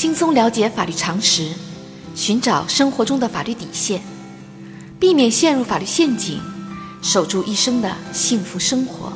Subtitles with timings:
[0.00, 1.52] 轻松了解法律常识，
[2.14, 4.00] 寻找生活中的法律底线，
[4.98, 6.40] 避免陷入法律陷阱，
[7.02, 9.12] 守住一生的幸福生活。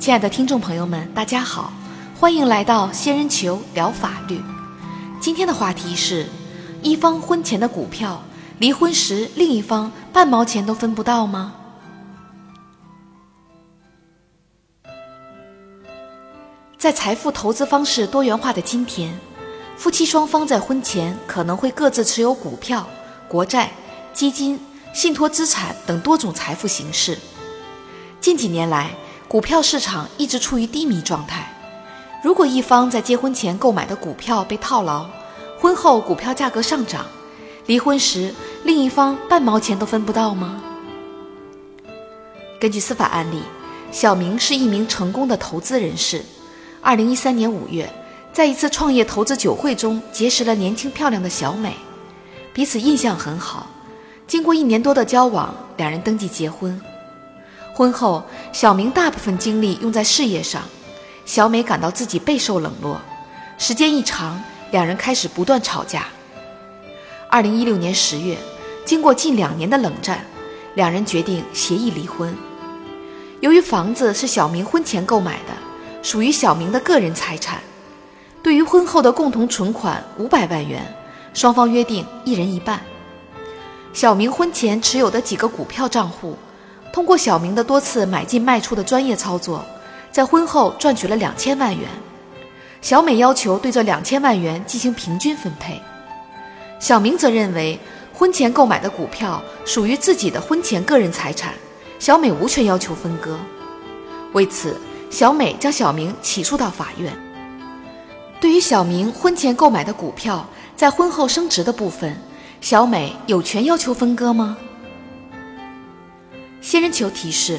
[0.00, 1.72] 亲爱的听众朋友们，大家好，
[2.18, 4.42] 欢迎来到仙人球聊法律。
[5.20, 6.26] 今天的话题是：
[6.82, 8.20] 一方婚前的股票，
[8.58, 11.54] 离婚时另一方半毛钱都分不到吗？
[16.76, 19.16] 在财富投资方式多元化的今天，
[19.78, 22.84] 夫妻双方在婚前可能会各自持有股票、
[23.28, 23.70] 国债、
[24.12, 24.58] 基金、
[24.92, 27.16] 信托资产等多种财富形式。
[28.20, 28.90] 近几年来，
[29.28, 31.54] 股票市场一直处于低迷状态。
[32.24, 35.06] 如果一方在结婚前购买的股票被套牢，
[35.60, 37.06] 婚后股票价格上涨，
[37.66, 40.60] 离婚时另一方半毛钱都分不到吗？
[42.58, 43.40] 根据司法案例，
[43.92, 46.24] 小明是一名成功的投资人士。
[46.80, 47.88] 二零一三年五月。
[48.38, 51.74] 在一次创业投资酒会中结识了年轻漂亮的小美，
[52.54, 53.66] 彼此印象很好。
[54.28, 56.80] 经过一年多的交往，两人登记结婚。
[57.74, 60.62] 婚后，小明大部分精力用在事业上，
[61.26, 63.00] 小美感到自己备受冷落。
[63.58, 66.06] 时间一长，两人开始不断吵架。
[67.28, 68.38] 二零一六年十月，
[68.84, 70.24] 经过近两年的冷战，
[70.76, 72.32] 两人决定协议离婚。
[73.40, 75.52] 由于房子是小明婚前购买的，
[76.04, 77.60] 属于小明的个人财产。
[78.42, 80.82] 对于婚后的共同存款五百万元，
[81.34, 82.80] 双方约定一人一半。
[83.92, 86.36] 小明婚前持有的几个股票账户，
[86.92, 89.64] 通过小明的多次买进卖出的专业操作，
[90.12, 91.88] 在婚后赚取了两千万元。
[92.80, 95.82] 小美要求对这两千万元进行平均分配，
[96.78, 97.78] 小明则认为
[98.14, 101.54] 婚前购买的股票属于自己的婚前个人财产，
[101.98, 103.36] 小美无权要求分割。
[104.32, 104.76] 为此，
[105.10, 107.12] 小美将小明起诉到法院。
[108.40, 112.16] 对于小明婚前购买的股票在婚后升值的部分，
[112.60, 114.56] 小美有权要求分割吗？
[116.60, 117.58] 仙人球提示：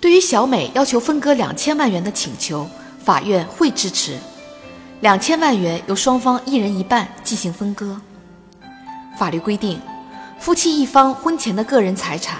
[0.00, 2.68] 对于小美要求分割两千万元的请求，
[3.04, 4.16] 法院会支持。
[5.00, 8.00] 两千万元由双方一人一半进行分割。
[9.16, 9.80] 法律规定，
[10.40, 12.38] 夫妻一方婚前的个人财产，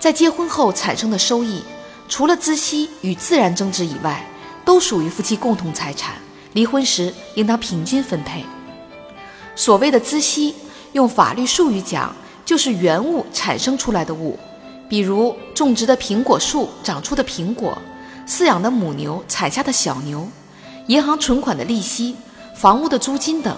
[0.00, 1.62] 在结婚后产生的收益，
[2.08, 4.26] 除了孳息与自然增值以外，
[4.64, 6.14] 都属于夫妻共同财产。
[6.52, 8.44] 离婚时应当平均分配。
[9.54, 10.54] 所谓的孳息，
[10.92, 12.14] 用法律术语讲，
[12.44, 14.38] 就是原物产生出来的物，
[14.88, 17.76] 比如种植的苹果树长出的苹果，
[18.26, 20.26] 饲养的母牛产下的小牛，
[20.86, 22.16] 银行存款的利息，
[22.54, 23.56] 房屋的租金等。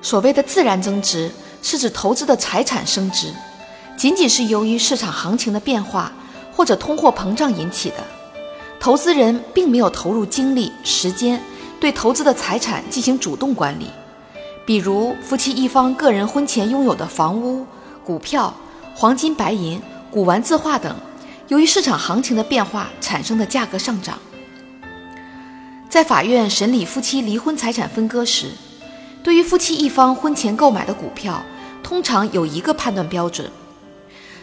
[0.00, 1.30] 所谓的自然增值，
[1.62, 3.32] 是指投资的财产升值，
[3.96, 6.12] 仅仅是由于市场行情的变化
[6.52, 7.96] 或者通货膨胀引起的，
[8.80, 11.40] 投资人并没有投入精力、时间。
[11.82, 13.88] 对投资的财产进行主动管理，
[14.64, 17.66] 比如夫妻一方个人婚前拥有的房屋、
[18.04, 18.54] 股票、
[18.94, 20.94] 黄金、白银、古玩字画等，
[21.48, 24.16] 由于市场行情的变化产生的价格上涨。
[25.88, 28.52] 在法院审理夫妻离婚财产分割时，
[29.24, 31.42] 对于夫妻一方婚前购买的股票，
[31.82, 33.50] 通常有一个判断标准：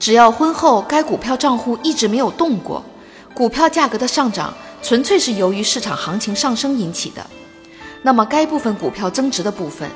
[0.00, 2.82] 只要婚后该股票账户一直没有动过，
[3.32, 4.52] 股票价格的上涨。
[4.82, 7.24] 纯粹是由于市场行情上升引起的，
[8.02, 9.88] 那么该部分股票增值的部分，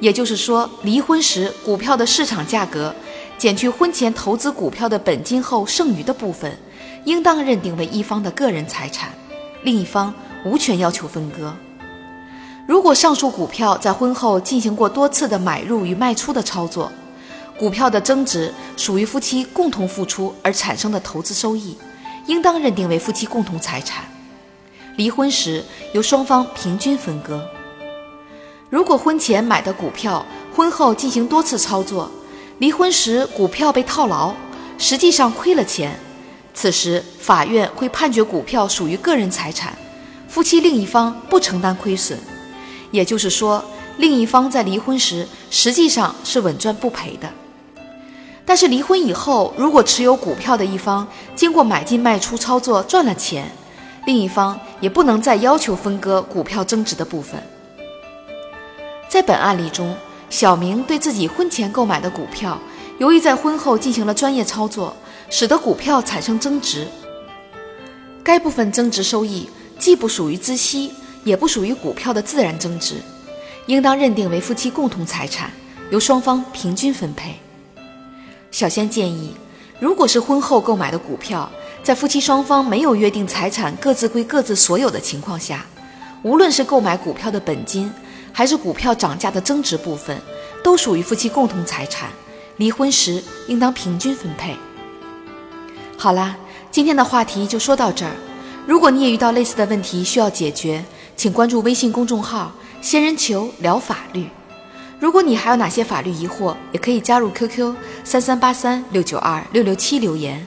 [0.00, 2.94] 也就是说离婚时股票的市场价格
[3.36, 6.56] 减去婚前投资股票的本金后剩余的部分，
[7.04, 9.10] 应当认定为一方的个人财产，
[9.62, 10.14] 另一方
[10.44, 11.54] 无权要求分割。
[12.66, 16.90] 如果上述股票在婚后进行过多次的买入与卖出的操作，
[17.58, 21.76] 股票的增值属于夫妻共同付出而产生的投资收益，
[22.26, 24.04] 应当认定为夫妻共同财产。
[25.00, 27.42] 离婚时由双方平均分割。
[28.68, 30.22] 如果婚前买的股票，
[30.54, 32.10] 婚后进行多次操作，
[32.58, 34.34] 离婚时股票被套牢，
[34.76, 35.98] 实际上亏了钱，
[36.52, 39.74] 此时法院会判决股票属于个人财产，
[40.28, 42.18] 夫妻另一方不承担亏损。
[42.90, 43.64] 也就是说，
[43.96, 47.26] 另一方在离婚时实际上是稳赚不赔的。
[48.44, 53.50] 但是离婚以后，如果持有股票的一方经过买进卖出操作赚了钱，
[54.04, 57.40] 另一方也不能再要求分割股票增值的部分。
[59.08, 59.94] 在本案例中，
[60.28, 62.58] 小明对自己婚前购买的股票，
[62.98, 64.96] 由于在婚后进行了专业操作，
[65.28, 66.86] 使得股票产生增值。
[68.22, 69.48] 该部分增值收益
[69.78, 70.92] 既不属于孳息，
[71.24, 72.96] 也不属于股票的自然增值，
[73.66, 75.50] 应当认定为夫妻共同财产，
[75.90, 77.34] 由双方平均分配。
[78.52, 79.34] 小仙建议，
[79.80, 81.50] 如果是婚后购买的股票，
[81.82, 85.64] 在夫妻双方没有约定财产各自归各自所有的情况下，
[86.22, 87.90] 无论是购买股票的本金，
[88.32, 90.20] 还是股票涨价的增值部分，
[90.62, 92.10] 都属于夫妻共同财产，
[92.58, 94.54] 离婚时应当平均分配。
[95.96, 96.36] 好啦，
[96.70, 98.12] 今天的话题就说到这儿。
[98.66, 100.84] 如果你也遇到类似的问题需要解决，
[101.16, 104.28] 请关注微信公众号“仙人球聊法律”。
[105.00, 107.74] 如果你还有哪些法律疑惑，也可以加入 QQ
[108.04, 110.46] 三三八三六九二六六七留言，